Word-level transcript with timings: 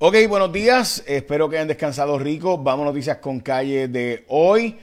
Ok, 0.00 0.14
buenos 0.28 0.52
días. 0.52 1.02
Espero 1.08 1.48
que 1.48 1.56
hayan 1.56 1.66
descansado 1.66 2.20
rico. 2.20 2.56
Vamos 2.56 2.84
a 2.84 2.90
noticias 2.90 3.16
con 3.16 3.40
calle 3.40 3.88
de 3.88 4.24
hoy, 4.28 4.78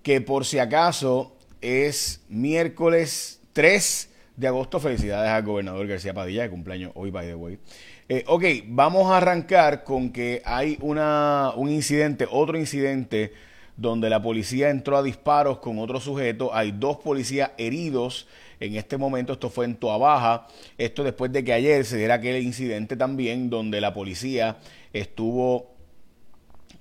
que 0.00 0.20
por 0.20 0.46
si 0.46 0.60
acaso 0.60 1.36
es 1.60 2.20
miércoles 2.28 3.40
3 3.52 4.10
de 4.36 4.46
agosto. 4.46 4.78
Felicidades 4.78 5.28
al 5.28 5.42
gobernador 5.42 5.88
García 5.88 6.14
Padilla, 6.14 6.42
de 6.42 6.50
cumpleaños 6.50 6.92
hoy, 6.94 7.10
by 7.10 7.26
the 7.26 7.34
way. 7.34 7.58
Eh, 8.08 8.22
ok, 8.28 8.44
vamos 8.66 9.10
a 9.10 9.16
arrancar 9.16 9.82
con 9.82 10.12
que 10.12 10.40
hay 10.44 10.78
una, 10.82 11.52
un 11.56 11.68
incidente, 11.68 12.28
otro 12.30 12.56
incidente, 12.56 13.32
donde 13.80 14.10
la 14.10 14.20
policía 14.20 14.68
entró 14.68 14.98
a 14.98 15.02
disparos 15.02 15.58
con 15.58 15.78
otro 15.78 16.00
sujeto. 16.00 16.54
Hay 16.54 16.70
dos 16.70 16.98
policías 16.98 17.52
heridos 17.56 18.28
en 18.60 18.76
este 18.76 18.98
momento. 18.98 19.32
Esto 19.32 19.48
fue 19.48 19.64
en 19.64 19.76
Toabaja. 19.76 20.46
Esto 20.76 21.02
después 21.02 21.32
de 21.32 21.42
que 21.42 21.54
ayer 21.54 21.86
se 21.86 21.96
diera 21.96 22.14
aquel 22.14 22.42
incidente 22.42 22.94
también 22.94 23.48
donde 23.48 23.80
la 23.80 23.94
policía 23.94 24.58
estuvo 24.92 25.70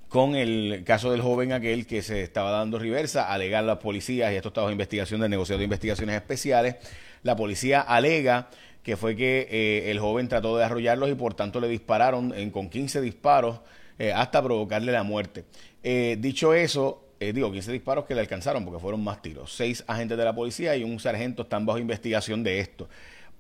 con 0.10 0.36
el 0.36 0.84
caso 0.86 1.12
del 1.12 1.22
joven 1.22 1.54
aquel 1.54 1.88
que 1.88 2.02
se 2.02 2.22
estaba 2.22 2.52
dando 2.52 2.80
reversa, 2.80 3.32
alegar 3.32 3.64
las 3.64 3.78
policías, 3.78 4.34
y 4.34 4.36
esto 4.36 4.50
estaba 4.50 4.68
en 4.68 4.74
investigación 4.74 5.22
del 5.22 5.30
negocio 5.30 5.58
de 5.58 5.64
investigaciones 5.64 6.16
especiales, 6.16 6.78
la 7.22 7.36
policía 7.36 7.80
alega 7.80 8.50
que 8.82 8.98
fue 8.98 9.16
que 9.16 9.48
eh, 9.52 9.92
el 9.92 10.00
joven 10.00 10.28
trató 10.28 10.58
de 10.58 10.66
arrollarlos 10.66 11.12
y 11.12 11.16
por 11.16 11.36
tanto 11.36 11.60
le 11.60 11.68
dispararon 11.68 12.34
en, 12.36 12.50
con 12.50 12.70
15 12.70 13.02
disparos 13.02 13.60
eh, 14.00 14.14
hasta 14.14 14.42
provocarle 14.42 14.92
la 14.92 15.04
muerte. 15.04 15.44
Eh, 15.84 16.18
dicho 16.20 16.54
eso, 16.54 17.04
eh, 17.20 17.34
digo, 17.34 17.52
15 17.52 17.72
disparos 17.74 18.06
que 18.06 18.16
le 18.16 18.22
alcanzaron 18.22 18.64
porque 18.64 18.80
fueron 18.80 19.04
más 19.04 19.22
tiros. 19.22 19.54
Seis 19.54 19.84
agentes 19.88 20.18
de 20.18 20.24
la 20.24 20.34
policía 20.34 20.76
y 20.78 20.84
un 20.84 21.00
sargento 21.00 21.44
están 21.44 21.66
bajo 21.66 21.78
investigación 21.80 22.42
de 22.44 22.60
esto. 22.60 22.88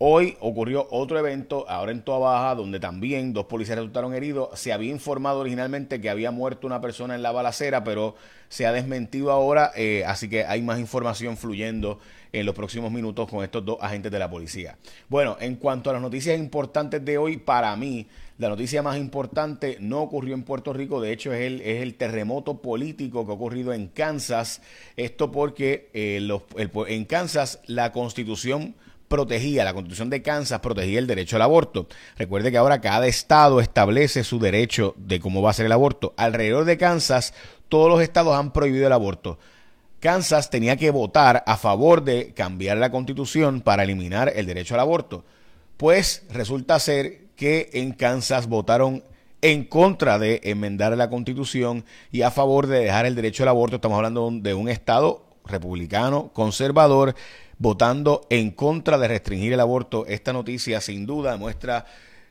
Hoy 0.01 0.37
ocurrió 0.39 0.87
otro 0.91 1.19
evento, 1.19 1.65
ahora 1.67 1.91
en 1.91 2.03
Toa 2.03 2.19
Baja, 2.19 2.55
donde 2.55 2.79
también 2.79 3.33
dos 3.33 3.47
policías 3.47 3.77
resultaron 3.77 4.13
heridos. 4.13 4.57
Se 4.57 4.71
había 4.71 4.91
informado 4.91 5.41
originalmente 5.41 5.99
que 5.99 6.09
había 6.09 6.31
muerto 6.31 6.67
una 6.67 6.79
persona 6.79 7.15
en 7.15 7.21
la 7.21 7.33
balacera, 7.33 7.83
pero 7.83 8.15
se 8.47 8.65
ha 8.65 8.71
desmentido 8.71 9.29
ahora, 9.29 9.73
eh, 9.75 10.05
así 10.07 10.29
que 10.29 10.45
hay 10.45 10.61
más 10.61 10.79
información 10.79 11.35
fluyendo 11.35 11.99
en 12.31 12.45
los 12.45 12.55
próximos 12.55 12.93
minutos 12.93 13.27
con 13.27 13.43
estos 13.43 13.65
dos 13.65 13.77
agentes 13.81 14.09
de 14.09 14.19
la 14.19 14.29
policía. 14.29 14.77
Bueno, 15.09 15.35
en 15.41 15.57
cuanto 15.57 15.89
a 15.89 15.93
las 15.93 16.01
noticias 16.01 16.39
importantes 16.39 17.03
de 17.03 17.17
hoy, 17.17 17.35
para 17.35 17.75
mí, 17.75 18.07
la 18.37 18.47
noticia 18.47 18.81
más 18.81 18.97
importante 18.97 19.75
no 19.81 19.99
ocurrió 19.99 20.33
en 20.33 20.43
Puerto 20.43 20.71
Rico, 20.71 21.01
de 21.01 21.11
hecho 21.11 21.33
es 21.33 21.41
el, 21.41 21.59
el 21.59 21.95
terremoto 21.95 22.61
político 22.61 23.25
que 23.25 23.33
ha 23.33 23.35
ocurrido 23.35 23.73
en 23.73 23.89
Kansas. 23.89 24.61
Esto 24.95 25.29
porque 25.29 25.89
eh, 25.93 26.19
los, 26.21 26.43
en 26.87 27.03
Kansas 27.03 27.59
la 27.65 27.91
constitución 27.91 28.75
protegía, 29.09 29.65
la 29.65 29.73
constitución 29.73 30.09
de 30.09 30.21
Kansas 30.21 30.61
protegía 30.61 30.99
el 30.99 31.07
derecho 31.07 31.35
al 31.35 31.41
aborto. 31.41 31.87
Recuerde 32.17 32.51
que 32.51 32.57
ahora 32.57 32.79
cada 32.79 33.07
estado 33.07 33.59
establece 33.59 34.23
su 34.23 34.39
derecho 34.39 34.93
de 34.97 35.19
cómo 35.19 35.41
va 35.41 35.49
a 35.49 35.53
ser 35.53 35.65
el 35.65 35.71
aborto. 35.73 36.13
Alrededor 36.15 36.63
de 36.63 36.77
Kansas, 36.77 37.33
todos 37.67 37.89
los 37.89 38.01
estados 38.01 38.35
han 38.35 38.53
prohibido 38.53 38.87
el 38.87 38.93
aborto. 38.93 39.37
Kansas 39.99 40.49
tenía 40.49 40.77
que 40.77 40.91
votar 40.91 41.43
a 41.45 41.57
favor 41.57 42.03
de 42.03 42.33
cambiar 42.33 42.77
la 42.77 42.91
constitución 42.91 43.59
para 43.59 43.83
eliminar 43.83 44.31
el 44.33 44.45
derecho 44.45 44.75
al 44.75 44.79
aborto. 44.79 45.25
Pues 45.75 46.23
resulta 46.29 46.79
ser 46.79 47.27
que 47.35 47.69
en 47.73 47.91
Kansas 47.91 48.47
votaron 48.47 49.03
en 49.41 49.65
contra 49.65 50.19
de 50.19 50.41
enmendar 50.43 50.95
la 50.95 51.09
constitución 51.09 51.85
y 52.11 52.21
a 52.21 52.31
favor 52.31 52.67
de 52.67 52.79
dejar 52.79 53.05
el 53.05 53.15
derecho 53.15 53.43
al 53.43 53.49
aborto. 53.49 53.77
Estamos 53.77 53.97
hablando 53.97 54.29
de 54.31 54.53
un 54.53 54.69
estado 54.69 55.25
republicano, 55.45 56.29
conservador, 56.33 57.15
votando 57.59 58.25
en 58.29 58.51
contra 58.51 58.97
de 58.97 59.07
restringir 59.07 59.53
el 59.53 59.59
aborto. 59.59 60.05
Esta 60.07 60.33
noticia 60.33 60.81
sin 60.81 61.05
duda 61.05 61.37
muestra 61.37 61.85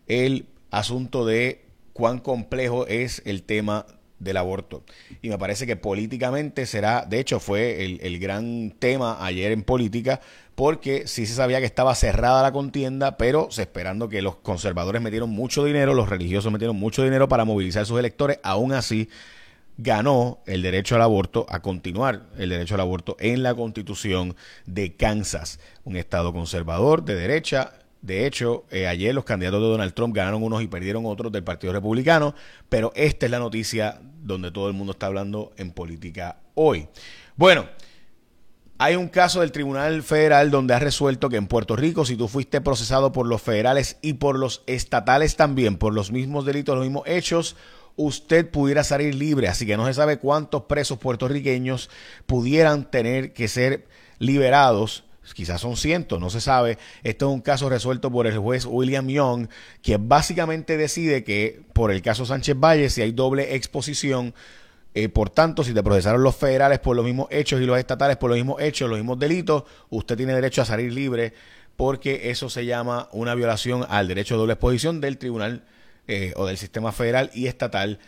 el 0.07 0.47
asunto 0.71 1.25
de 1.25 1.65
cuán 1.93 2.19
complejo 2.19 2.87
es 2.87 3.23
el 3.25 3.43
tema 3.43 3.87
del 4.19 4.37
aborto. 4.37 4.83
Y 5.23 5.29
me 5.29 5.39
parece 5.39 5.67
que 5.67 5.77
políticamente 5.77 6.67
será, 6.67 7.05
de 7.09 7.21
hecho 7.21 7.39
fue 7.39 7.85
el, 7.85 8.19
gran 8.19 8.73
tema 8.79 9.25
ayer 9.25 9.53
en 9.53 9.63
política, 9.63 10.21
porque 10.55 11.07
sí 11.07 11.27
se 11.27 11.35
sabía 11.35 11.61
que 11.61 11.67
estaba 11.67 11.95
cerrada 11.95 12.43
la 12.43 12.53
contienda, 12.53 13.17
pero 13.17 13.49
se 13.51 13.63
esperando 13.63 14.09
que 14.09 14.23
los 14.23 14.37
conservadores 14.37 15.01
metieron 15.03 15.31
mucho 15.31 15.65
dinero, 15.65 15.95
los 15.95 16.09
religiosos 16.09 16.51
metieron 16.51 16.77
mucho 16.77 17.05
dinero 17.05 17.29
para 17.29 17.45
movilizar 17.45 17.83
a 17.83 17.87
sus 17.87 17.99
electores, 17.99 18.41
aún 18.43 18.73
así 18.73 19.09
ganó 19.79 20.41
el 20.47 20.63
derecho 20.63 20.97
al 20.97 21.03
aborto, 21.03 21.47
a 21.49 21.61
continuar 21.61 22.27
el 22.37 22.51
derecho 22.51 22.75
al 22.75 22.83
aborto 22.83 23.17
en 23.19 23.43
la 23.43 23.55
constitución 23.55 24.37
de 24.67 24.95
Kansas, 24.95 25.59
un 25.85 25.97
estado 25.97 26.33
conservador 26.33 27.05
de 27.05 27.15
derecha 27.15 27.73
de 28.01 28.27
hecho, 28.27 28.65
eh, 28.71 28.87
ayer 28.87 29.15
los 29.15 29.25
candidatos 29.25 29.61
de 29.61 29.69
Donald 29.69 29.93
Trump 29.93 30.15
ganaron 30.15 30.43
unos 30.43 30.63
y 30.63 30.69
perdieron 30.69 31.05
otros 31.05 31.33
del 31.33 31.43
Partido 31.43 31.73
Republicano, 31.73 32.35
pero 32.69 32.93
esta 32.95 33.27
es 33.27 33.33
la 33.33 33.41
noticia 33.41 34.01
donde 34.23 34.51
todo 34.51 34.69
el 34.69 34.75
mundo 34.75 34.93
está 34.93 35.07
hablando 35.07 35.53
en 35.57 35.73
política 35.73 36.39
hoy. 36.55 36.87
Bueno, 37.37 37.67
hay 38.79 38.95
un 38.95 39.09
caso 39.09 39.41
del 39.41 39.51
Tribunal 39.51 40.05
Federal 40.05 40.53
donde 40.53 40.75
ha 40.75 40.79
resuelto 40.79 41.29
que 41.29 41.37
en 41.37 41.49
Puerto 41.49 41.75
Rico, 41.75 42.05
si 42.05 42.17
tú 42.17 42.29
fuiste 42.29 42.61
procesado 42.61 43.11
por 43.11 43.27
los 43.27 43.43
federales 43.43 43.99
y 44.01 44.15
por 44.15 44.39
los 44.39 44.63
estatales 44.69 45.35
también, 45.35 45.77
por 45.77 45.93
los 45.93 46.13
mismos 46.13 46.47
delitos, 46.47 46.77
los 46.77 46.85
mismos 46.85 47.03
hechos, 47.07 47.57
usted 47.99 48.49
pudiera 48.49 48.83
salir 48.85 49.15
libre. 49.15 49.49
Así 49.49 49.67
que 49.67 49.77
no 49.77 49.85
se 49.85 49.93
sabe 49.93 50.19
cuántos 50.19 50.63
presos 50.63 50.99
puertorriqueños 50.99 51.91
pudieran 52.25 52.91
tener 52.91 53.35
que 53.35 53.49
ser 53.49 53.87
liberados 54.19 55.05
quizás 55.35 55.61
son 55.61 55.77
cientos, 55.77 56.19
no 56.19 56.31
se 56.31 56.41
sabe. 56.41 56.79
Esto 57.03 57.29
es 57.29 57.35
un 57.35 57.43
caso 57.43 57.69
resuelto 57.69 58.11
por 58.11 58.27
el 58.27 58.39
juez 58.39 58.65
William 58.65 59.09
Young, 59.09 59.49
que 59.83 59.99
básicamente 59.99 60.79
decide 60.79 61.23
que 61.23 61.61
por 61.75 61.91
el 61.91 62.01
caso 62.01 62.25
Sánchez 62.25 62.57
Valle, 62.59 62.89
si 62.89 63.03
hay 63.03 63.13
doble 63.13 63.55
exposición, 63.55 64.35
eh, 64.95 65.11
por 65.11 65.29
tanto, 65.29 65.65
si 65.65 65.75
te 65.75 65.83
procesaron 65.83 66.23
los 66.23 66.35
federales 66.35 66.79
por 66.79 66.97
los 66.97 67.05
mismos 67.05 67.29
hechos 67.31 67.61
y 67.61 67.67
los 67.67 67.79
estatales 67.79 68.17
por 68.17 68.31
los 68.31 68.39
mismos 68.39 68.61
hechos, 68.63 68.89
los 68.89 68.99
mismos 68.99 69.19
delitos, 69.19 69.65
usted 69.91 70.17
tiene 70.17 70.35
derecho 70.35 70.63
a 70.63 70.65
salir 70.65 70.93
libre 70.93 71.35
porque 71.77 72.31
eso 72.31 72.49
se 72.49 72.65
llama 72.65 73.09
una 73.13 73.35
violación 73.35 73.85
al 73.89 74.09
derecho 74.09 74.35
de 74.35 74.39
doble 74.39 74.55
exposición 74.55 75.01
del 75.01 75.19
tribunal 75.19 75.63
eh, 76.09 76.33
o 76.37 76.47
del 76.47 76.57
sistema 76.57 76.91
federal 76.91 77.31
y 77.35 77.47
estatal 77.47 77.99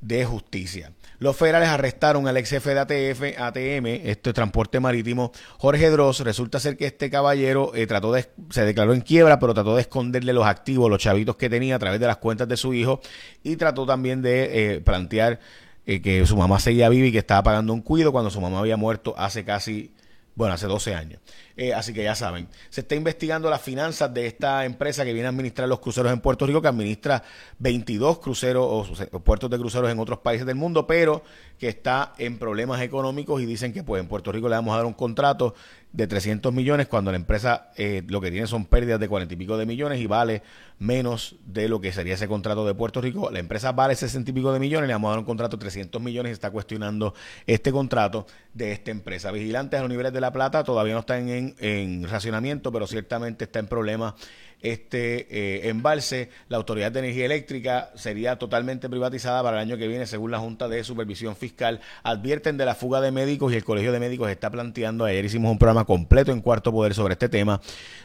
de 0.00 0.24
Justicia. 0.24 0.92
Los 1.18 1.36
federales 1.36 1.68
arrestaron 1.68 2.26
al 2.26 2.36
ex 2.36 2.50
jefe 2.50 2.74
de 2.74 2.80
ATF, 2.80 3.38
ATM, 3.38 3.86
este 4.08 4.32
transporte 4.32 4.80
marítimo, 4.80 5.30
Jorge 5.58 5.90
Dross. 5.90 6.20
Resulta 6.20 6.58
ser 6.58 6.76
que 6.76 6.86
este 6.86 7.10
caballero 7.10 7.72
eh, 7.74 7.86
trató 7.86 8.12
de, 8.12 8.28
se 8.50 8.64
declaró 8.64 8.94
en 8.94 9.02
quiebra, 9.02 9.38
pero 9.38 9.54
trató 9.54 9.76
de 9.76 9.82
esconderle 9.82 10.32
los 10.32 10.46
activos, 10.46 10.90
los 10.90 10.98
chavitos 10.98 11.36
que 11.36 11.48
tenía 11.48 11.76
a 11.76 11.78
través 11.78 12.00
de 12.00 12.06
las 12.08 12.16
cuentas 12.16 12.48
de 12.48 12.56
su 12.56 12.74
hijo 12.74 13.00
y 13.44 13.56
trató 13.56 13.86
también 13.86 14.22
de 14.22 14.74
eh, 14.74 14.80
plantear 14.80 15.38
que 15.84 16.24
su 16.26 16.36
mamá 16.36 16.60
seguía 16.60 16.88
viva 16.88 17.08
y 17.08 17.12
que 17.12 17.18
estaba 17.18 17.42
pagando 17.42 17.72
un 17.72 17.82
cuido 17.82 18.12
cuando 18.12 18.30
su 18.30 18.40
mamá 18.40 18.60
había 18.60 18.76
muerto 18.76 19.14
hace 19.18 19.44
casi 19.44 19.92
bueno, 20.34 20.54
hace 20.54 20.66
12 20.66 20.94
años. 20.94 21.20
Eh, 21.56 21.74
así 21.74 21.92
que 21.92 22.02
ya 22.02 22.14
saben, 22.14 22.48
se 22.70 22.80
está 22.80 22.94
investigando 22.94 23.50
las 23.50 23.60
finanzas 23.60 24.12
de 24.12 24.26
esta 24.26 24.64
empresa 24.64 25.04
que 25.04 25.12
viene 25.12 25.26
a 25.26 25.30
administrar 25.30 25.68
los 25.68 25.80
cruceros 25.80 26.12
en 26.12 26.20
Puerto 26.20 26.46
Rico, 26.46 26.62
que 26.62 26.68
administra 26.68 27.22
22 27.58 28.18
cruceros 28.20 28.90
o, 29.12 29.20
puertos 29.20 29.50
de 29.50 29.58
cruceros 29.58 29.90
en 29.90 29.98
otros 29.98 30.20
países 30.20 30.46
del 30.46 30.56
mundo, 30.56 30.86
pero 30.86 31.22
que 31.58 31.68
está 31.68 32.14
en 32.18 32.38
problemas 32.38 32.80
económicos 32.80 33.40
y 33.40 33.46
dicen 33.46 33.72
que 33.72 33.84
pues 33.84 34.00
en 34.02 34.08
Puerto 34.08 34.32
Rico 34.32 34.48
le 34.48 34.56
vamos 34.56 34.74
a 34.74 34.78
dar 34.78 34.86
un 34.86 34.94
contrato 34.94 35.54
de 35.92 36.06
300 36.06 36.52
millones 36.52 36.88
cuando 36.88 37.10
la 37.10 37.16
empresa 37.16 37.70
eh, 37.76 38.02
lo 38.08 38.20
que 38.20 38.30
tiene 38.30 38.46
son 38.46 38.64
pérdidas 38.64 38.98
de 38.98 39.08
40 39.08 39.34
y 39.34 39.36
pico 39.36 39.58
de 39.58 39.66
millones 39.66 40.00
y 40.00 40.06
vale 40.06 40.42
menos 40.78 41.36
de 41.46 41.68
lo 41.68 41.80
que 41.80 41.92
sería 41.92 42.14
ese 42.14 42.26
contrato 42.26 42.66
de 42.66 42.74
Puerto 42.74 43.00
Rico. 43.00 43.30
La 43.30 43.38
empresa 43.38 43.72
vale 43.72 43.94
60 43.94 44.30
y 44.30 44.34
pico 44.34 44.52
de 44.52 44.58
millones, 44.58 44.88
le 44.88 44.94
vamos 44.94 45.08
a 45.08 45.10
dar 45.12 45.18
un 45.20 45.24
contrato 45.24 45.56
de 45.56 45.60
300 45.60 46.02
millones 46.02 46.30
y 46.30 46.32
está 46.32 46.50
cuestionando 46.50 47.14
este 47.46 47.70
contrato 47.70 48.26
de 48.52 48.72
esta 48.72 48.90
empresa. 48.90 49.30
Vigilantes 49.30 49.78
a 49.78 49.82
los 49.82 49.90
niveles 49.90 50.12
de 50.12 50.20
La 50.20 50.32
Plata 50.32 50.64
todavía 50.64 50.94
no 50.94 51.00
están 51.00 51.28
en, 51.28 51.41
en 51.58 52.08
racionamiento, 52.08 52.72
pero 52.72 52.86
ciertamente 52.86 53.44
está 53.44 53.58
en 53.58 53.66
problemas 53.66 54.14
este 54.62 55.26
eh, 55.30 55.68
embalse. 55.68 56.30
La 56.48 56.56
Autoridad 56.56 56.92
de 56.92 57.00
Energía 57.00 57.26
Eléctrica 57.26 57.90
sería 57.94 58.38
totalmente 58.38 58.88
privatizada 58.88 59.42
para 59.42 59.60
el 59.60 59.68
año 59.68 59.76
que 59.76 59.88
viene, 59.88 60.06
según 60.06 60.30
la 60.30 60.38
Junta 60.38 60.68
de 60.68 60.84
Supervisión 60.84 61.36
Fiscal. 61.36 61.80
Advierten 62.02 62.56
de 62.56 62.64
la 62.64 62.74
fuga 62.74 63.00
de 63.00 63.10
médicos 63.10 63.52
y 63.52 63.56
el 63.56 63.64
Colegio 63.64 63.92
de 63.92 64.00
Médicos 64.00 64.30
está 64.30 64.50
planteando, 64.50 65.04
ayer 65.04 65.24
hicimos 65.24 65.50
un 65.50 65.58
programa 65.58 65.84
completo 65.84 66.32
en 66.32 66.40
Cuarto 66.40 66.72
Poder 66.72 66.94
sobre 66.94 67.12
este 67.14 67.28
tema, 67.28 67.60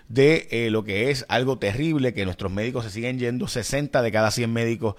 de 0.10 0.48
eh, 0.52 0.70
lo 0.70 0.84
que 0.84 1.12
es 1.12 1.26
algo 1.30 1.58
terrible, 1.60 2.14
que 2.14 2.26
nuestros 2.26 2.52
médicos 2.52 2.86
se 2.86 2.92
siguen 2.92 3.20
yendo, 3.20 3.48
60 3.48 4.02
de 4.02 4.12
cada 4.12 4.32
100 4.32 4.52
médicos 4.52 4.96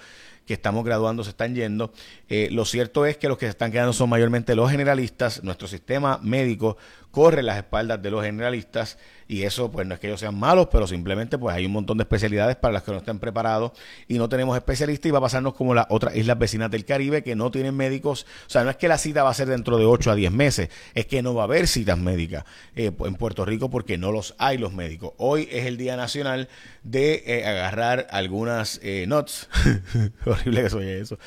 que 0.48 0.54
estamos 0.54 0.82
graduando 0.82 1.22
se 1.24 1.30
están 1.30 1.54
yendo. 1.54 1.92
Eh, 2.28 2.48
lo 2.50 2.64
cierto 2.64 3.04
es 3.04 3.18
que 3.18 3.28
los 3.28 3.36
que 3.36 3.44
se 3.44 3.50
están 3.50 3.70
quedando 3.70 3.92
son 3.92 4.08
mayormente 4.08 4.56
los 4.56 4.70
generalistas. 4.70 5.44
Nuestro 5.44 5.68
sistema 5.68 6.18
médico 6.22 6.78
corre 7.10 7.42
las 7.42 7.58
espaldas 7.58 8.00
de 8.02 8.10
los 8.10 8.24
generalistas 8.24 8.98
y 9.28 9.42
eso 9.42 9.70
pues 9.70 9.86
no 9.86 9.94
es 9.94 10.00
que 10.00 10.06
ellos 10.06 10.20
sean 10.20 10.36
malos, 10.36 10.68
pero 10.72 10.86
simplemente 10.86 11.36
pues 11.36 11.54
hay 11.54 11.66
un 11.66 11.72
montón 11.72 11.98
de 11.98 12.02
especialidades 12.02 12.56
para 12.56 12.72
las 12.72 12.82
que 12.82 12.92
no 12.92 12.96
estén 12.96 13.18
preparados 13.18 13.72
y 14.08 14.16
no 14.16 14.28
tenemos 14.30 14.56
especialistas 14.56 15.06
y 15.06 15.12
va 15.12 15.18
a 15.18 15.22
pasarnos 15.22 15.54
como 15.54 15.74
las 15.74 15.86
otras 15.90 16.16
islas 16.16 16.38
vecinas 16.38 16.70
del 16.70 16.86
Caribe 16.86 17.22
que 17.22 17.36
no 17.36 17.50
tienen 17.50 17.76
médicos, 17.76 18.26
o 18.46 18.50
sea, 18.50 18.64
no 18.64 18.70
es 18.70 18.76
que 18.76 18.88
la 18.88 18.96
cita 18.96 19.22
va 19.22 19.30
a 19.30 19.34
ser 19.34 19.48
dentro 19.48 19.76
de 19.76 19.84
8 19.84 20.12
a 20.12 20.14
10 20.14 20.32
meses, 20.32 20.70
es 20.94 21.04
que 21.04 21.20
no 21.20 21.34
va 21.34 21.42
a 21.42 21.44
haber 21.44 21.68
citas 21.68 21.98
médicas 21.98 22.44
eh, 22.74 22.90
en 22.98 23.14
Puerto 23.16 23.44
Rico 23.44 23.68
porque 23.68 23.98
no 23.98 24.12
los 24.12 24.34
hay 24.38 24.56
los 24.56 24.72
médicos. 24.72 25.12
Hoy 25.18 25.46
es 25.52 25.66
el 25.66 25.76
Día 25.76 25.96
Nacional 25.98 26.48
de 26.82 27.22
eh, 27.26 27.46
agarrar 27.46 28.06
algunas 28.10 28.80
eh, 28.82 29.04
nuts, 29.06 29.48
horrible 30.24 30.62
que 30.62 30.70
soy 30.70 30.88
eso, 30.88 31.18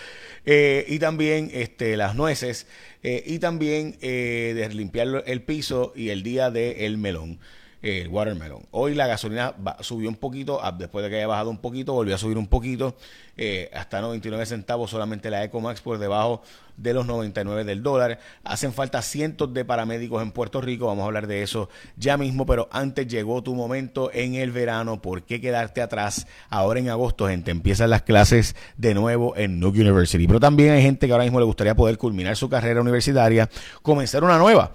y 0.44 0.98
también 0.98 1.52
este, 1.54 1.96
las 1.98 2.16
nueces 2.16 2.66
y 3.04 3.40
también 3.40 3.98
de 4.00 4.70
limpiar 4.74 5.24
el 5.26 5.42
piso 5.42 5.94
y 5.96 6.10
el 6.10 6.24
día 6.24 6.50
del 6.50 6.98
melón 6.98 7.40
el 7.82 8.08
watermelon. 8.10 8.64
Hoy 8.72 8.94
la 8.94 9.08
gasolina 9.08 9.56
subió 9.80 10.10
un 10.10 10.16
poquito, 10.16 10.62
después 10.78 11.04
de 11.04 11.10
que 11.10 11.18
haya 11.18 11.28
bajado 11.28 11.50
un 11.50 11.58
poquito, 11.58 11.94
volvió 11.94 12.16
a 12.16 12.18
subir 12.18 12.38
un 12.38 12.48
poquito, 12.48 12.96
eh, 13.38 13.70
hasta 13.74 14.02
99 14.02 14.46
centavos 14.46 14.92
solamente 14.92 15.30
la 15.30 15.44
Ecomax 15.44 15.82
por 15.82 15.98
debajo 15.98 16.44
de 16.78 16.94
los 16.94 17.06
99 17.06 17.64
del 17.64 17.82
dólar. 17.82 18.20
Hacen 18.44 18.74
falta 18.74 19.02
cientos 19.02 19.54
de 19.54 19.66
paramédicos 19.66 20.22
en 20.22 20.32
Puerto 20.32 20.62
Rico, 20.62 20.88
vamos 20.88 21.04
a 21.04 21.06
hablar 21.08 21.28
de 21.28 21.42
eso 21.42 21.70
ya 21.96 22.18
mismo, 22.18 22.46
pero 22.46 22.70
antes 22.72 23.08
llegó 23.08 23.42
tu 23.42 23.56
momento 23.56 24.12
en 24.14 24.36
el 24.36 24.52
verano, 24.52 25.02
¿por 25.02 25.24
qué 25.24 25.42
quedarte 25.42 25.82
atrás? 25.82 26.28
Ahora 26.50 26.80
en 26.80 26.90
agosto, 26.90 27.28
gente, 27.28 27.52
empiezan 27.52 27.90
las 27.90 28.04
clases 28.04 28.56
de 28.78 28.94
nuevo 28.94 29.36
en 29.36 29.60
Nuke 29.60 29.82
University, 29.82 30.28
pero 30.28 30.40
también 30.40 30.72
hay 30.72 30.84
gente 30.84 31.08
que 31.08 31.14
ahora 31.14 31.24
mismo 31.24 31.40
le 31.40 31.46
gustaría 31.46 31.76
poder 31.76 31.98
culminar 31.98 32.36
su 32.36 32.50
carrera 32.50 32.82
universitaria, 32.82 33.50
comenzar 33.82 34.24
una 34.24 34.38
nueva. 34.38 34.72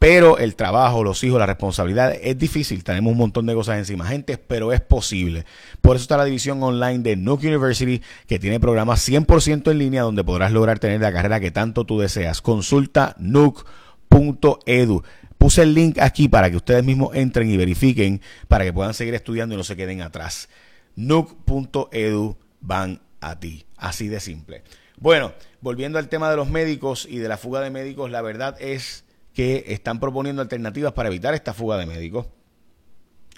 Pero 0.00 0.38
el 0.38 0.56
trabajo, 0.56 1.04
los 1.04 1.22
hijos, 1.24 1.38
la 1.38 1.44
responsabilidad 1.44 2.14
es 2.22 2.38
difícil. 2.38 2.82
Tenemos 2.84 3.12
un 3.12 3.18
montón 3.18 3.44
de 3.44 3.52
cosas 3.52 3.76
encima, 3.76 4.06
gente, 4.06 4.38
pero 4.38 4.72
es 4.72 4.80
posible. 4.80 5.44
Por 5.82 5.94
eso 5.94 6.04
está 6.04 6.16
la 6.16 6.24
división 6.24 6.62
online 6.62 7.00
de 7.00 7.16
Nuke 7.16 7.48
University, 7.48 8.00
que 8.26 8.38
tiene 8.38 8.58
programas 8.60 9.06
100% 9.06 9.70
en 9.70 9.78
línea 9.78 10.00
donde 10.00 10.24
podrás 10.24 10.52
lograr 10.52 10.78
tener 10.78 11.02
la 11.02 11.12
carrera 11.12 11.38
que 11.38 11.50
tanto 11.50 11.84
tú 11.84 12.00
deseas. 12.00 12.40
Consulta 12.40 13.14
nuke.edu. 13.18 15.02
Puse 15.36 15.62
el 15.64 15.74
link 15.74 15.98
aquí 15.98 16.28
para 16.28 16.50
que 16.50 16.56
ustedes 16.56 16.82
mismos 16.82 17.14
entren 17.14 17.50
y 17.50 17.58
verifiquen 17.58 18.22
para 18.48 18.64
que 18.64 18.72
puedan 18.72 18.94
seguir 18.94 19.12
estudiando 19.12 19.54
y 19.54 19.58
no 19.58 19.64
se 19.64 19.76
queden 19.76 20.00
atrás. 20.00 20.48
Nuke.edu 20.96 22.38
van 22.62 23.02
a 23.20 23.38
ti. 23.38 23.66
Así 23.76 24.08
de 24.08 24.20
simple. 24.20 24.62
Bueno, 24.96 25.34
volviendo 25.60 25.98
al 25.98 26.08
tema 26.08 26.30
de 26.30 26.38
los 26.38 26.48
médicos 26.48 27.06
y 27.06 27.18
de 27.18 27.28
la 27.28 27.36
fuga 27.36 27.60
de 27.60 27.68
médicos, 27.68 28.10
la 28.10 28.22
verdad 28.22 28.56
es 28.62 29.04
que 29.34 29.64
están 29.68 30.00
proponiendo 30.00 30.42
alternativas 30.42 30.92
para 30.92 31.08
evitar 31.08 31.34
esta 31.34 31.54
fuga 31.54 31.76
de 31.76 31.86
médicos. 31.86 32.26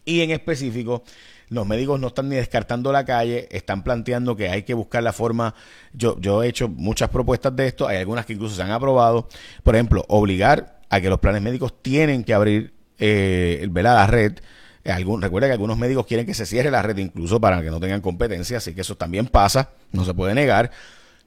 Y 0.05 0.21
en 0.23 0.31
específico, 0.31 1.05
los 1.49 1.67
médicos 1.67 2.01
no 2.01 2.09
están 2.09 2.29
ni 2.29 2.37
descartando 2.37 2.93
la 2.93 3.05
calle, 3.05 3.47
están 3.51 3.85
planteando 3.85 4.35
que 4.37 4.49
hay 4.49 4.63
que 4.63 4.75
buscar 4.75 5.03
la 5.03 5.13
forma. 5.13 5.55
Yo, 5.93 6.19
yo 6.19 6.43
he 6.43 6.49
hecho 6.49 6.69
muchas 6.69 7.11
propuestas 7.11 7.55
de 7.55 7.67
esto, 7.67 7.87
hay 7.87 7.99
algunas 7.99 8.27
que 8.27 8.33
incluso 8.33 8.57
se 8.57 8.63
han 8.63 8.71
aprobado. 8.71 9.29
Por 9.63 9.75
ejemplo, 9.75 10.05
obligar 10.09 10.81
a 10.89 11.01
que 11.01 11.09
los 11.09 11.21
planes 11.21 11.43
médicos 11.43 11.83
tienen 11.83 12.25
que 12.25 12.35
abrir 12.35 12.75
eh, 12.99 13.69
la 13.73 14.07
red. 14.07 14.39
Algún, 14.85 15.23
recuerda 15.23 15.47
que 15.47 15.53
algunos 15.53 15.79
médicos 15.79 16.07
quieren 16.07 16.27
que 16.27 16.35
se 16.35 16.47
cierre 16.47 16.71
la 16.71 16.83
red 16.83 16.97
incluso 16.99 17.41
para 17.41 17.63
que 17.63 17.71
no 17.71 17.79
tengan 17.79 18.01
competencia, 18.01 18.57
así 18.57 18.75
que 18.75 18.81
eso 18.81 18.97
también 18.97 19.27
pasa, 19.27 19.71
no 19.93 20.05
se 20.05 20.13
puede 20.15 20.35
negar. 20.35 20.71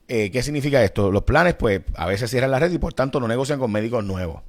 Eh, 0.07 0.29
¿Qué 0.29 0.43
significa 0.43 0.83
esto? 0.83 1.11
Los 1.11 1.23
planes, 1.23 1.53
pues, 1.53 1.81
a 1.95 2.05
veces 2.05 2.29
cierran 2.29 2.51
la 2.51 2.59
red 2.59 2.71
y 2.71 2.77
por 2.77 2.93
tanto 2.93 3.19
no 3.19 3.27
negocian 3.27 3.59
con 3.59 3.71
médicos 3.71 4.03
nuevos. 4.03 4.41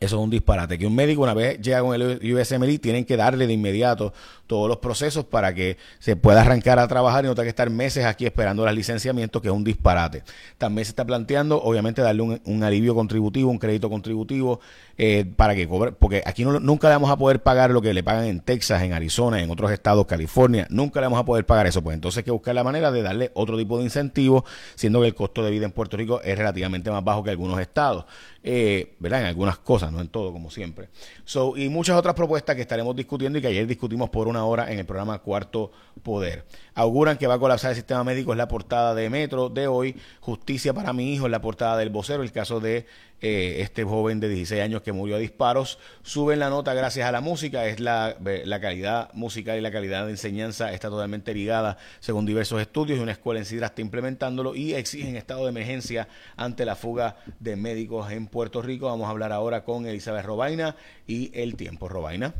Eso 0.00 0.16
es 0.16 0.22
un 0.22 0.30
disparate. 0.30 0.78
Que 0.78 0.86
un 0.86 0.94
médico, 0.94 1.22
una 1.22 1.34
vez 1.34 1.60
llega 1.60 1.80
con 1.80 1.94
el 1.94 2.34
USMLE, 2.34 2.78
tienen 2.78 3.04
que 3.04 3.16
darle 3.16 3.46
de 3.46 3.52
inmediato 3.52 4.12
todos 4.48 4.66
los 4.66 4.78
procesos 4.78 5.24
para 5.26 5.54
que 5.54 5.76
se 6.00 6.16
pueda 6.16 6.40
arrancar 6.40 6.80
a 6.80 6.88
trabajar 6.88 7.24
y 7.24 7.28
no 7.28 7.34
tenga 7.34 7.44
que 7.44 7.50
estar 7.50 7.70
meses 7.70 8.04
aquí 8.04 8.26
esperando 8.26 8.64
los 8.64 8.74
licenciamientos, 8.74 9.40
que 9.40 9.48
es 9.48 9.54
un 9.54 9.62
disparate. 9.62 10.24
También 10.56 10.84
se 10.84 10.90
está 10.90 11.04
planteando, 11.04 11.62
obviamente, 11.62 12.02
darle 12.02 12.22
un, 12.22 12.64
alivio 12.64 12.94
contributivo, 12.94 13.50
un 13.50 13.58
crédito 13.58 13.88
contributivo, 13.88 14.58
eh, 14.96 15.24
para 15.36 15.54
que 15.54 15.68
cobre, 15.68 15.92
porque 15.92 16.22
aquí 16.26 16.44
no, 16.44 16.58
nunca 16.58 16.88
le 16.88 16.94
vamos 16.94 17.10
a 17.10 17.16
poder 17.16 17.40
pagar 17.40 17.70
lo 17.70 17.80
que 17.80 17.94
le 17.94 18.02
pagan 18.02 18.24
en 18.24 18.40
Texas, 18.40 18.82
en 18.82 18.92
Arizona, 18.92 19.40
en 19.40 19.48
otros 19.50 19.70
estados, 19.70 20.06
California, 20.06 20.66
nunca 20.70 21.00
le 21.00 21.06
vamos 21.06 21.20
a 21.20 21.24
poder 21.24 21.46
pagar 21.46 21.68
eso. 21.68 21.82
Pues 21.82 21.94
entonces 21.94 22.18
hay 22.18 22.24
que 22.24 22.30
buscar 22.32 22.54
la 22.54 22.64
manera 22.64 22.90
de 22.90 23.02
darle 23.02 23.30
otro 23.34 23.56
tipo 23.56 23.78
de 23.78 23.84
incentivo, 23.84 24.44
siendo 24.74 25.00
que 25.00 25.06
el 25.06 25.14
costo 25.14 25.44
de 25.44 25.50
vida 25.50 25.66
en 25.66 25.72
Puerto 25.72 25.96
Rico 25.96 26.20
es 26.22 26.36
relativamente 26.36 26.90
más 26.90 27.04
bajo 27.04 27.22
que 27.22 27.30
algunos 27.30 27.60
estados. 27.60 28.06
Eh, 28.42 28.94
¿verdad? 28.98 29.20
En 29.20 29.26
algunas 29.26 29.58
cosas, 29.58 29.92
no 29.92 30.00
en 30.00 30.08
todo, 30.08 30.32
como 30.32 30.50
siempre. 30.50 30.88
So, 31.24 31.56
y 31.56 31.68
muchas 31.68 31.98
otras 31.98 32.14
propuestas 32.14 32.56
que 32.56 32.62
estaremos 32.62 32.96
discutiendo 32.96 33.38
y 33.38 33.42
que 33.42 33.48
ayer 33.48 33.66
discutimos 33.66 34.08
por 34.10 34.28
una 34.28 34.37
hora 34.44 34.72
en 34.72 34.78
el 34.78 34.86
programa 34.86 35.18
Cuarto 35.18 35.70
Poder. 36.02 36.44
Auguran 36.74 37.18
que 37.18 37.26
va 37.26 37.34
a 37.34 37.38
colapsar 37.38 37.70
el 37.70 37.76
sistema 37.76 38.04
médico, 38.04 38.32
es 38.32 38.38
la 38.38 38.48
portada 38.48 38.94
de 38.94 39.10
Metro 39.10 39.48
de 39.48 39.66
hoy. 39.66 39.96
Justicia 40.20 40.72
para 40.72 40.92
mi 40.92 41.14
hijo, 41.14 41.26
es 41.26 41.32
la 41.32 41.40
portada 41.40 41.76
del 41.76 41.90
vocero, 41.90 42.22
el 42.22 42.32
caso 42.32 42.60
de 42.60 42.86
eh, 43.20 43.62
este 43.62 43.82
joven 43.82 44.20
de 44.20 44.28
16 44.28 44.62
años 44.62 44.82
que 44.82 44.92
murió 44.92 45.16
a 45.16 45.18
disparos. 45.18 45.80
Suben 46.02 46.38
la 46.38 46.50
nota 46.50 46.72
gracias 46.72 47.08
a 47.08 47.12
la 47.12 47.20
música, 47.20 47.66
es 47.66 47.80
la, 47.80 48.16
la 48.20 48.60
calidad 48.60 49.12
musical 49.12 49.58
y 49.58 49.60
la 49.60 49.72
calidad 49.72 50.04
de 50.04 50.12
enseñanza 50.12 50.72
está 50.72 50.88
totalmente 50.88 51.34
ligada 51.34 51.78
según 51.98 52.26
diversos 52.26 52.60
estudios 52.60 52.98
y 52.98 53.02
una 53.02 53.12
escuela 53.12 53.40
en 53.40 53.46
Sidra 53.46 53.66
está 53.66 53.80
implementándolo 53.80 54.54
y 54.54 54.74
exigen 54.74 55.16
estado 55.16 55.44
de 55.44 55.50
emergencia 55.50 56.06
ante 56.36 56.64
la 56.64 56.76
fuga 56.76 57.16
de 57.40 57.56
médicos 57.56 58.12
en 58.12 58.28
Puerto 58.28 58.62
Rico. 58.62 58.86
Vamos 58.86 59.08
a 59.08 59.10
hablar 59.10 59.32
ahora 59.32 59.64
con 59.64 59.86
Elizabeth 59.86 60.24
Robaina 60.24 60.76
y 61.06 61.32
El 61.34 61.56
Tiempo. 61.56 61.88
Robaina. 61.88 62.34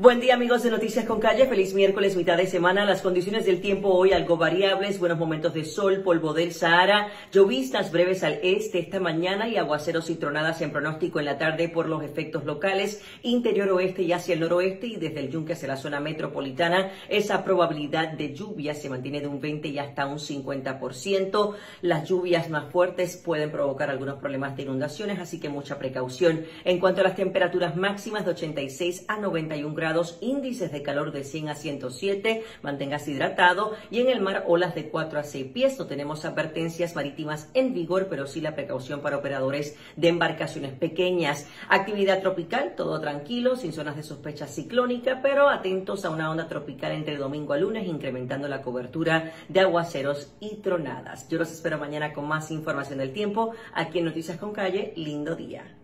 Buen 0.00 0.18
día 0.18 0.32
amigos 0.32 0.62
de 0.62 0.70
Noticias 0.70 1.04
con 1.04 1.20
Calle, 1.20 1.46
feliz 1.46 1.74
miércoles, 1.74 2.16
mitad 2.16 2.38
de 2.38 2.46
semana. 2.46 2.86
Las 2.86 3.02
condiciones 3.02 3.44
del 3.44 3.60
tiempo 3.60 3.90
hoy 3.90 4.14
algo 4.14 4.38
variables, 4.38 4.98
buenos 4.98 5.18
momentos 5.18 5.52
de 5.52 5.66
sol, 5.66 6.00
polvo 6.02 6.32
del 6.32 6.54
Sahara, 6.54 7.08
llovistas 7.30 7.92
breves 7.92 8.24
al 8.24 8.40
este 8.42 8.78
esta 8.78 8.98
mañana 8.98 9.46
y 9.46 9.58
aguaceros 9.58 10.08
y 10.08 10.14
tronadas 10.14 10.62
en 10.62 10.72
pronóstico 10.72 11.18
en 11.18 11.26
la 11.26 11.36
tarde 11.36 11.68
por 11.68 11.86
los 11.86 12.02
efectos 12.02 12.46
locales, 12.46 13.02
interior 13.22 13.68
oeste 13.68 14.00
y 14.00 14.12
hacia 14.12 14.32
el 14.32 14.40
noroeste 14.40 14.86
y 14.86 14.96
desde 14.96 15.20
el 15.20 15.28
yunque 15.28 15.52
hacia 15.52 15.68
la 15.68 15.76
zona 15.76 16.00
metropolitana. 16.00 16.92
Esa 17.10 17.44
probabilidad 17.44 18.12
de 18.12 18.34
lluvia 18.34 18.74
se 18.74 18.88
mantiene 18.88 19.20
de 19.20 19.26
un 19.26 19.38
20 19.38 19.68
y 19.68 19.78
hasta 19.78 20.06
un 20.06 20.18
50%. 20.18 21.54
Las 21.82 22.08
lluvias 22.08 22.48
más 22.48 22.72
fuertes 22.72 23.18
pueden 23.18 23.50
provocar 23.50 23.90
algunos 23.90 24.18
problemas 24.18 24.56
de 24.56 24.62
inundaciones, 24.62 25.18
así 25.18 25.38
que 25.38 25.50
mucha 25.50 25.78
precaución. 25.78 26.46
En 26.64 26.80
cuanto 26.80 27.02
a 27.02 27.04
las 27.04 27.16
temperaturas 27.16 27.76
máximas 27.76 28.24
de 28.24 28.30
86 28.30 29.04
a 29.06 29.18
91 29.18 29.69
grados, 29.74 30.18
índices 30.20 30.72
de 30.72 30.82
calor 30.82 31.12
de 31.12 31.24
100 31.24 31.48
a 31.50 31.54
107, 31.54 32.44
manténgase 32.62 33.12
hidratado 33.12 33.74
y 33.90 34.00
en 34.00 34.08
el 34.08 34.20
mar 34.20 34.44
olas 34.46 34.74
de 34.74 34.88
4 34.88 35.18
a 35.18 35.22
6 35.22 35.46
pies. 35.52 35.78
No 35.78 35.86
tenemos 35.86 36.24
advertencias 36.24 36.94
marítimas 36.94 37.48
en 37.54 37.74
vigor, 37.74 38.08
pero 38.08 38.26
sí 38.26 38.40
la 38.40 38.54
precaución 38.54 39.00
para 39.00 39.16
operadores 39.16 39.76
de 39.96 40.08
embarcaciones 40.08 40.72
pequeñas. 40.72 41.48
Actividad 41.68 42.20
tropical, 42.20 42.74
todo 42.76 43.00
tranquilo, 43.00 43.56
sin 43.56 43.72
zonas 43.72 43.96
de 43.96 44.02
sospecha 44.02 44.46
ciclónica, 44.46 45.20
pero 45.22 45.48
atentos 45.48 46.04
a 46.04 46.10
una 46.10 46.30
onda 46.30 46.48
tropical 46.48 46.92
entre 46.92 47.16
domingo 47.16 47.52
a 47.52 47.58
lunes, 47.58 47.86
incrementando 47.86 48.48
la 48.48 48.62
cobertura 48.62 49.32
de 49.48 49.60
aguaceros 49.60 50.32
y 50.40 50.56
tronadas. 50.56 51.28
Yo 51.28 51.38
los 51.38 51.50
espero 51.50 51.78
mañana 51.78 52.12
con 52.12 52.26
más 52.26 52.50
información 52.50 52.98
del 52.98 53.12
tiempo 53.12 53.54
aquí 53.74 53.98
en 53.98 54.06
Noticias 54.06 54.38
con 54.38 54.52
Calle. 54.52 54.92
Lindo 54.96 55.36
día. 55.36 55.76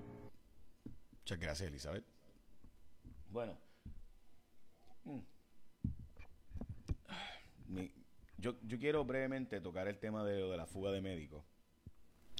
Muchas 1.20 1.38
gracias, 1.40 1.68
Elizabeth. 1.68 2.04
Bueno. 3.30 3.58
Yo, 8.38 8.54
quiero 8.78 9.04
brevemente 9.04 9.60
tocar 9.60 9.88
el 9.88 9.98
tema 9.98 10.24
de, 10.24 10.34
de 10.34 10.56
la 10.56 10.66
fuga 10.66 10.92
de 10.92 11.00
médicos. 11.00 11.42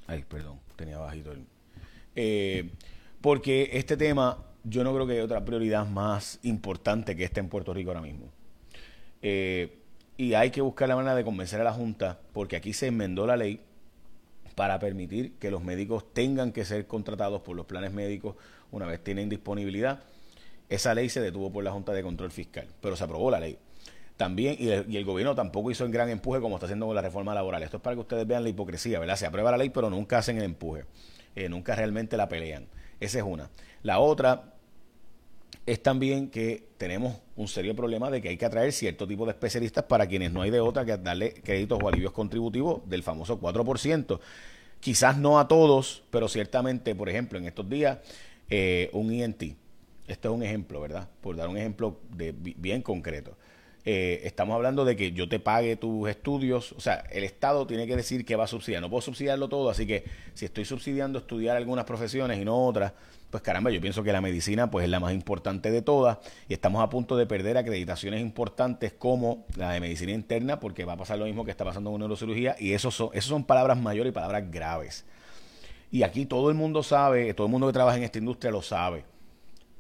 Ay, 0.07 0.25
perdón, 0.29 0.61
tenía 0.77 0.99
bajito 0.99 1.33
el... 1.33 1.47
Eh, 2.15 2.71
porque 3.21 3.71
este 3.73 3.97
tema 3.97 4.45
yo 4.63 4.85
no 4.85 4.95
creo 4.95 5.07
que 5.07 5.15
haya 5.15 5.25
otra 5.25 5.45
prioridad 5.45 5.87
más 5.87 6.39
importante 6.43 7.17
que 7.17 7.25
esté 7.25 7.41
en 7.41 7.49
Puerto 7.49 7.75
Rico 7.75 7.91
ahora 7.91 8.03
mismo. 8.03 8.31
Eh, 9.23 9.79
y 10.17 10.35
hay 10.35 10.51
que 10.51 10.61
buscar 10.61 10.89
la 10.89 10.97
manera 10.97 11.15
de 11.15 11.25
convencer 11.25 11.61
a 11.61 11.65
la 11.65 11.73
Junta, 11.73 12.21
porque 12.33 12.57
aquí 12.57 12.73
se 12.73 12.87
enmendó 12.87 13.27
la 13.27 13.37
ley 13.37 13.61
para 14.55 14.79
permitir 14.79 15.33
que 15.35 15.51
los 15.51 15.63
médicos 15.63 16.13
tengan 16.13 16.53
que 16.53 16.65
ser 16.65 16.87
contratados 16.87 17.43
por 17.43 17.57
los 17.57 17.67
planes 17.67 17.93
médicos 17.93 18.37
una 18.71 18.87
vez 18.87 19.03
tienen 19.03 19.29
disponibilidad. 19.29 20.03
Esa 20.69 20.95
ley 20.95 21.09
se 21.09 21.21
detuvo 21.21 21.53
por 21.53 21.63
la 21.65 21.71
Junta 21.71 21.93
de 21.93 22.03
Control 22.03 22.31
Fiscal, 22.31 22.67
pero 22.81 22.97
se 22.97 23.05
aprobó 23.05 23.31
la 23.31 23.41
ley 23.41 23.59
también, 24.17 24.57
y 24.59 24.69
el, 24.71 25.05
gobierno 25.05 25.35
tampoco 25.35 25.71
hizo 25.71 25.85
el 25.85 25.93
gran 25.93 26.09
empuje 26.09 26.41
como 26.41 26.57
está 26.57 26.67
haciendo 26.67 26.87
con 26.87 26.95
la 26.95 27.03
reforma 27.03 27.35
laboral. 27.35 27.63
Esto 27.63 27.77
es 27.77 27.83
para 27.83 27.95
que 27.95 28.01
ustedes 28.01 28.27
vean 28.27 28.43
la 28.43 28.49
hipocresía, 28.49 28.99
¿verdad? 28.99 29.17
Se 29.17 29.27
aprueba 29.27 29.51
la 29.51 29.59
ley, 29.59 29.69
pero 29.71 29.91
nunca 29.91 30.19
hacen 30.19 30.39
el 30.39 30.45
empuje, 30.45 30.85
eh, 31.35 31.49
nunca 31.49 31.75
realmente 31.75 32.17
la 32.17 32.29
pelean. 32.29 32.67
Esa 32.99 33.19
es 33.19 33.25
una. 33.25 33.51
La 33.83 33.99
otra 33.99 34.55
es 35.67 35.83
también 35.83 36.31
que 36.31 36.67
tenemos 36.79 37.19
un 37.37 37.47
serio 37.47 37.77
problema 37.77 38.11
de 38.11 38.23
que 38.23 38.31
hay 38.31 38.37
que 38.39 38.47
atraer 38.47 38.73
cierto 38.73 39.07
tipo 39.07 39.27
de 39.27 39.33
especialistas 39.33 39.85
para 39.85 40.07
quienes 40.07 40.33
no 40.33 40.41
hay 40.41 40.51
de 40.51 40.61
otra 40.61 40.85
que 40.85 40.97
darle 40.97 41.35
créditos 41.35 41.79
o 41.83 41.89
alivios 41.89 42.13
contributivos 42.13 42.89
del 42.89 43.03
famoso 43.03 43.39
4%. 43.39 44.19
Quizás 44.81 45.19
no 45.19 45.39
a 45.39 45.47
todos, 45.47 46.05
pero 46.11 46.29
ciertamente, 46.29 46.95
por 46.95 47.11
ejemplo, 47.11 47.39
en 47.39 47.45
estos 47.45 47.69
días, 47.69 47.99
eh, 48.49 48.89
un 48.93 49.13
INT 49.13 49.43
Esto 50.07 50.29
es 50.29 50.35
un 50.35 50.43
ejemplo, 50.43 50.81
¿verdad? 50.81 51.09
Por 51.21 51.37
dar 51.37 51.49
un 51.49 51.57
ejemplo 51.57 52.01
de, 52.11 52.33
bien 52.33 52.83
concreto. 52.83 53.37
Eh, 53.85 54.23
estamos 54.25 54.55
hablando 54.55 54.85
de 54.85 54.97
que 54.97 55.13
yo 55.13 55.29
te 55.29 55.39
pague 55.39 55.77
tus 55.77 56.09
estudios, 56.09 56.73
o 56.73 56.81
sea, 56.81 57.05
el 57.11 57.23
Estado 57.23 57.67
tiene 57.69 57.87
que 57.87 57.95
decir 57.95 58.25
que 58.25 58.35
va 58.35 58.45
a 58.45 58.49
subsidiar, 58.49 58.83
no 58.83 58.91
puedo 58.91 59.01
subsidiarlo 59.01 59.49
todo, 59.49 59.71
así 59.71 59.87
que 59.87 60.05
si 60.35 60.45
estoy 60.45 60.65
subsidiando 60.65 61.21
estudiar 61.21 61.57
algunas 61.57 61.85
profesiones 61.85 62.41
y 62.41 62.45
no 62.45 62.67
otras, 62.67 62.93
pues 63.31 63.45
caramba, 63.45 63.71
yo 63.71 63.81
pienso 63.81 64.03
que 64.03 64.13
la 64.13 64.21
medicina 64.21 64.69
pues 64.73 64.85
es 64.85 64.91
la 64.91 64.99
más 64.99 65.13
importante 65.13 65.71
de 65.71 65.83
todas 65.83 66.19
y 66.49 66.55
estamos 66.55 66.83
a 66.83 66.89
punto 66.89 67.17
de 67.17 67.27
perder 67.27 67.59
acreditaciones 67.59 68.21
importantes 68.21 68.93
como 68.93 69.45
la 69.57 69.71
de 69.71 69.79
medicina 69.79 70.11
interna 70.11 70.59
porque 70.59 70.85
va 70.85 70.95
a 70.95 70.97
pasar 70.97 71.19
lo 71.19 71.25
mismo 71.27 71.45
que 71.45 71.53
está 71.53 71.65
pasando 71.65 71.93
con 71.93 72.01
neurocirugía 72.01 72.57
y 72.59 72.73
eso 72.73 72.91
son, 72.91 73.11
son 73.21 73.45
palabras 73.45 73.79
mayores 73.79 74.11
y 74.11 74.15
palabras 74.15 74.51
graves. 74.51 75.05
Y 75.93 76.03
aquí 76.03 76.27
todo 76.27 76.51
el 76.51 76.57
mundo 76.57 76.83
sabe, 76.83 77.33
todo 77.35 77.47
el 77.47 77.53
mundo 77.53 77.69
que 77.69 77.73
trabaja 77.73 77.99
en 77.99 78.03
esta 78.03 78.19
industria 78.19 78.51
lo 78.51 78.63
sabe 78.63 79.05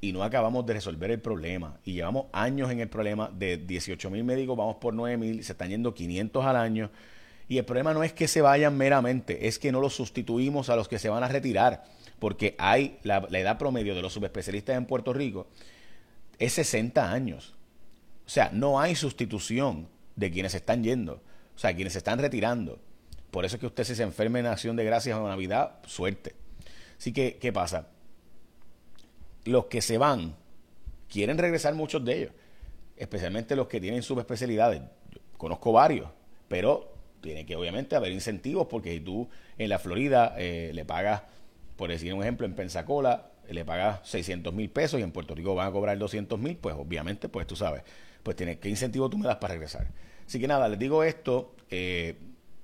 y 0.00 0.12
no 0.12 0.22
acabamos 0.22 0.66
de 0.66 0.74
resolver 0.74 1.10
el 1.10 1.20
problema. 1.20 1.78
Y 1.84 1.94
llevamos 1.94 2.26
años 2.32 2.70
en 2.70 2.80
el 2.80 2.88
problema 2.88 3.30
de 3.32 3.56
18 3.56 4.10
mil 4.10 4.24
médicos, 4.24 4.56
vamos 4.56 4.76
por 4.76 4.94
9 4.94 5.16
mil, 5.16 5.44
se 5.44 5.52
están 5.52 5.70
yendo 5.70 5.94
500 5.94 6.44
al 6.44 6.56
año. 6.56 6.90
Y 7.48 7.58
el 7.58 7.64
problema 7.64 7.94
no 7.94 8.02
es 8.02 8.12
que 8.12 8.28
se 8.28 8.42
vayan 8.42 8.76
meramente, 8.76 9.46
es 9.46 9.58
que 9.58 9.72
no 9.72 9.80
los 9.80 9.94
sustituimos 9.94 10.68
a 10.68 10.76
los 10.76 10.88
que 10.88 10.98
se 10.98 11.08
van 11.08 11.22
a 11.22 11.28
retirar, 11.28 11.84
porque 12.18 12.56
hay 12.58 12.98
la, 13.02 13.18
edad 13.30 13.58
promedio 13.58 13.94
de 13.94 14.02
los 14.02 14.12
subespecialistas 14.12 14.76
en 14.76 14.86
Puerto 14.86 15.12
Rico 15.12 15.46
es 16.38 16.54
60 16.54 17.12
años. 17.12 17.54
O 18.26 18.28
sea, 18.28 18.50
no 18.52 18.80
hay 18.80 18.94
sustitución 18.94 19.88
de 20.16 20.30
quienes 20.30 20.52
se 20.52 20.58
están 20.58 20.82
yendo, 20.82 21.22
o 21.54 21.58
sea, 21.58 21.74
quienes 21.74 21.92
se 21.92 21.98
están 21.98 22.18
retirando. 22.18 22.80
Por 23.30 23.44
eso 23.44 23.56
es 23.56 23.60
que 23.60 23.66
usted 23.66 23.84
si 23.84 23.94
se 23.94 24.02
enferma 24.02 24.40
en 24.40 24.46
acción 24.46 24.76
de 24.76 24.84
gracias 24.84 25.16
o 25.16 25.26
Navidad, 25.26 25.76
suerte. 25.86 26.34
Así 26.98 27.12
que, 27.12 27.38
¿qué 27.40 27.52
pasa? 27.52 27.88
Los 29.46 29.66
que 29.66 29.80
se 29.80 29.98
van 29.98 30.34
quieren 31.08 31.38
regresar 31.38 31.74
muchos 31.74 32.04
de 32.04 32.18
ellos, 32.18 32.32
especialmente 32.96 33.56
los 33.56 33.68
que 33.68 33.80
tienen 33.80 34.02
subespecialidades. 34.02 34.82
Conozco 35.36 35.72
varios, 35.72 36.08
pero 36.48 36.92
tiene 37.20 37.46
que 37.46 37.56
obviamente 37.56 37.96
haber 37.96 38.12
incentivos 38.12 38.66
porque 38.68 38.92
si 38.92 39.00
tú 39.00 39.28
en 39.58 39.68
la 39.68 39.78
Florida 39.78 40.34
eh, 40.38 40.70
le 40.74 40.84
pagas, 40.84 41.22
por 41.76 41.90
decir 41.90 42.12
un 42.14 42.22
ejemplo, 42.22 42.46
en 42.46 42.54
Pensacola 42.54 43.30
le 43.48 43.64
pagas 43.64 44.00
600 44.08 44.52
mil 44.52 44.70
pesos 44.70 45.00
y 45.00 45.02
en 45.02 45.12
Puerto 45.12 45.34
Rico 45.34 45.54
van 45.54 45.68
a 45.68 45.72
cobrar 45.72 45.96
200 45.98 46.38
mil, 46.38 46.56
pues 46.56 46.74
obviamente, 46.76 47.28
pues 47.28 47.46
tú 47.46 47.56
sabes, 47.56 47.82
pues 48.22 48.36
tienes, 48.36 48.58
¿qué 48.58 48.68
incentivo 48.68 49.08
tú 49.08 49.18
me 49.18 49.26
das 49.26 49.36
para 49.36 49.54
regresar? 49.54 49.88
Así 50.26 50.40
que 50.40 50.48
nada, 50.48 50.68
les 50.68 50.78
digo 50.78 51.04
esto, 51.04 51.54
eh, 51.70 52.16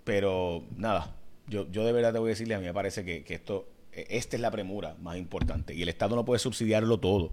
pero 0.04 0.64
nada, 0.76 1.14
yo, 1.46 1.70
yo 1.70 1.84
de 1.84 1.92
verdad 1.92 2.12
te 2.12 2.18
voy 2.18 2.28
a 2.28 2.30
decirle, 2.30 2.54
a 2.54 2.58
mí 2.58 2.64
me 2.64 2.74
parece 2.74 3.04
que, 3.04 3.24
esto 3.32 3.68
esta 3.92 4.36
es 4.36 4.42
la 4.42 4.50
premura 4.50 4.96
más 5.00 5.16
importante. 5.16 5.74
Y 5.74 5.82
el 5.82 5.88
Estado 5.88 6.16
no 6.16 6.24
puede 6.24 6.38
subsidiarlo 6.38 6.98
todo. 6.98 7.32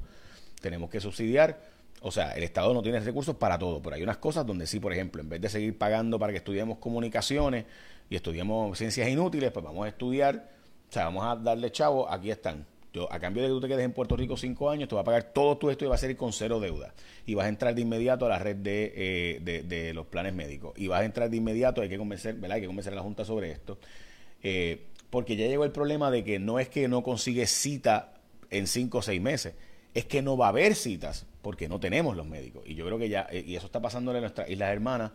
Tenemos 0.62 0.90
que 0.90 1.00
subsidiar, 1.00 1.62
o 2.02 2.12
sea, 2.12 2.32
el 2.32 2.44
Estado 2.44 2.74
no 2.74 2.82
tiene 2.82 3.00
recursos 3.00 3.36
para 3.36 3.58
todo, 3.58 3.82
pero 3.82 3.96
hay 3.96 4.04
unas 4.04 4.18
cosas 4.18 4.46
donde 4.46 4.68
sí, 4.68 4.80
por 4.80 4.92
ejemplo, 4.92 5.22
en 5.22 5.30
vez 5.30 5.42
de 5.42 5.50
seguir 5.50 5.78
pagando 5.78 6.20
para 6.20 6.32
que 6.34 6.38
estudiemos 6.38 6.78
comunicaciones 6.78 7.66
y 8.10 8.16
estudiemos 8.16 8.78
ciencias 8.78 9.08
inútiles, 9.08 9.52
pues 9.52 9.64
vamos 9.64 9.86
a 9.86 9.90
estudiar, 9.90 10.52
o 10.90 10.92
sea, 10.92 11.06
vamos 11.06 11.26
a 11.26 11.36
darle 11.36 11.72
chavo, 11.72 12.10
aquí 12.10 12.32
están. 12.32 12.66
Yo, 12.92 13.12
a 13.12 13.20
cambio 13.20 13.44
de 13.44 13.50
que 13.50 13.54
tú 13.54 13.62
te 13.62 13.68
quedes 13.68 13.86
en 13.86 13.94
Puerto 13.94 14.16
Rico 14.16 14.36
cinco 14.36 14.70
años, 14.70 14.90
te 14.90 14.96
va 14.96 15.02
a 15.02 15.04
pagar 15.04 15.32
todo 15.32 15.58
tu 15.58 15.70
estudio 15.70 15.90
y 15.90 15.92
vas 15.92 16.04
a 16.04 16.08
ser 16.08 16.18
con 16.18 16.34
cero 16.34 16.60
deuda. 16.60 16.94
Y 17.28 17.36
vas 17.36 17.46
a 17.46 17.50
entrar 17.50 17.76
de 17.76 17.82
inmediato 17.82 18.26
a 18.26 18.30
la 18.30 18.40
red 18.40 18.56
de, 18.56 18.94
eh, 18.96 19.64
de, 19.64 19.94
los 19.94 20.08
planes 20.08 20.34
médicos. 20.34 20.74
Y 20.76 20.88
vas 20.88 21.02
a 21.02 21.06
entrar 21.06 21.30
de 21.30 21.38
inmediato, 21.38 21.82
hay 21.82 21.90
que 21.90 22.00
convencer, 22.00 22.34
¿verdad? 22.36 22.56
Hay 22.56 22.62
que 22.62 22.68
convencer 22.68 22.94
a 22.94 22.96
la 22.96 23.04
Junta 23.04 23.24
sobre 23.26 23.52
esto. 23.52 23.78
Eh, 24.42 24.88
porque 25.10 25.36
ya 25.36 25.48
llegó 25.48 25.64
el 25.66 25.72
problema 25.72 26.12
de 26.12 26.24
que 26.24 26.40
no 26.40 26.60
es 26.60 26.70
que 26.70 26.88
no 26.88 27.04
consigue 27.04 27.48
cita 27.48 28.14
en 28.50 28.68
cinco 28.68 29.00
o 29.00 29.02
seis 29.02 29.22
meses, 29.22 29.56
es 29.94 30.06
que 30.06 30.22
no 30.22 30.38
va 30.38 30.48
a 30.48 30.50
haber 30.50 30.76
citas 30.76 31.26
porque 31.42 31.68
no 31.68 31.80
tenemos 31.80 32.16
los 32.16 32.28
médicos. 32.28 32.64
Y 32.66 32.76
yo 32.76 32.86
creo 32.86 33.00
que 33.00 33.10
ya, 33.10 33.28
eh, 33.32 33.44
y 33.46 33.56
eso 33.56 33.66
está 33.66 33.82
pasando 33.82 34.14
en 34.14 34.22
nuestras 34.22 34.50
islas 34.50 34.72
hermanas, 34.72 35.12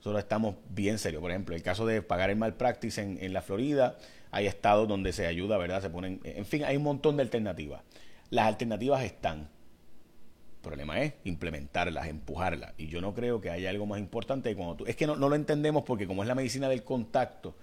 solo 0.00 0.18
estamos 0.18 0.56
bien 0.70 0.98
serios. 0.98 1.20
Por 1.20 1.30
ejemplo, 1.30 1.54
el 1.54 1.62
caso 1.62 1.86
de 1.86 2.02
pagar 2.02 2.30
el 2.30 2.36
malpractice 2.36 3.02
en, 3.02 3.18
en 3.20 3.32
la 3.32 3.42
Florida, 3.42 3.98
hay 4.30 4.46
estados 4.46 4.88
donde 4.88 5.12
se 5.12 5.26
ayuda, 5.26 5.58
¿verdad? 5.58 5.82
Se 5.82 5.90
ponen, 5.90 6.20
en 6.24 6.46
fin, 6.46 6.64
hay 6.64 6.76
un 6.76 6.82
montón 6.82 7.16
de 7.16 7.22
alternativas. 7.22 7.82
Las 8.30 8.46
alternativas 8.46 9.04
están. 9.04 9.40
El 9.40 10.62
problema 10.62 11.00
es 11.00 11.14
implementarlas, 11.24 12.06
empujarlas. 12.06 12.74
Y 12.76 12.88
yo 12.88 13.00
no 13.00 13.14
creo 13.14 13.40
que 13.40 13.50
haya 13.50 13.70
algo 13.70 13.86
más 13.86 13.98
importante 13.98 14.54
cuando 14.54 14.76
tú... 14.76 14.86
Es 14.86 14.94
que 14.94 15.06
no, 15.06 15.16
no 15.16 15.28
lo 15.28 15.34
entendemos 15.34 15.84
porque 15.84 16.06
como 16.06 16.22
es 16.22 16.28
la 16.28 16.34
medicina 16.34 16.68
del 16.68 16.84
contacto, 16.84 17.56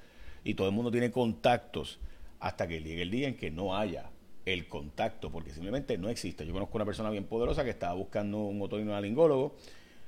y 0.48 0.54
todo 0.54 0.70
el 0.70 0.74
mundo 0.74 0.90
tiene 0.90 1.12
contactos 1.12 2.00
hasta 2.40 2.70
que 2.70 2.82
llegue 2.82 3.02
el 3.02 3.12
día 3.12 3.28
en 3.28 3.36
que 3.36 3.52
no 3.52 3.76
haya 3.76 4.10
el 4.46 4.70
contacto, 4.70 5.30
porque 5.30 5.52
simplemente 5.52 5.98
no 5.98 6.08
existe. 6.08 6.46
Yo 6.46 6.54
conozco 6.54 6.78
una 6.78 6.86
persona 6.86 7.10
bien 7.10 7.26
poderosa 7.26 7.66
que 7.66 7.70
estaba 7.72 7.94
buscando 7.96 8.38
un 8.38 8.62
otorrinolaringólogo 8.62 9.58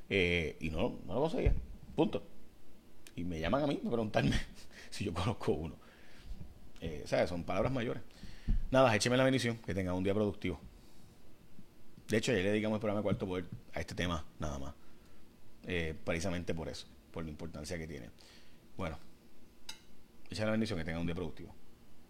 eh, 0.09 0.55
y 0.61 0.69
no, 0.69 0.97
no 1.05 1.15
lo 1.15 1.19
conseguía. 1.19 1.53
Punto. 1.93 2.23
Y 3.17 3.25
me 3.25 3.37
llaman 3.37 3.63
a 3.63 3.67
mí 3.67 3.75
para 3.75 3.89
preguntarme 3.89 4.31
si 4.89 5.03
yo 5.03 5.13
conozco 5.13 5.51
uno. 5.51 5.75
Eh, 6.79 7.03
¿Sabes? 7.05 7.29
Son 7.29 7.43
palabras 7.43 7.73
mayores. 7.73 8.01
Nada, 8.71 8.95
écheme 8.95 9.17
la 9.17 9.25
bendición, 9.25 9.57
que 9.57 9.73
tenga 9.73 9.93
un 9.93 10.05
día 10.05 10.13
productivo. 10.13 10.57
De 12.07 12.15
hecho, 12.15 12.31
ya 12.31 12.37
le 12.37 12.51
dedicamos 12.51 12.77
el 12.77 12.79
programa 12.79 13.03
Cuarto 13.03 13.27
Poder 13.27 13.43
a 13.73 13.81
este 13.81 13.93
tema, 13.93 14.23
nada 14.39 14.57
más. 14.57 14.73
Eh, 15.67 15.93
precisamente 16.05 16.53
por 16.53 16.69
eso, 16.69 16.87
por 17.11 17.25
la 17.25 17.29
importancia 17.29 17.77
que 17.77 17.87
tiene. 17.87 18.09
Bueno, 18.77 18.97
Echa 20.29 20.45
la 20.45 20.51
bendición 20.51 20.77
que 20.77 20.85
tenga 20.85 20.99
un 20.99 21.07
día 21.07 21.15
productivo. 21.15 21.58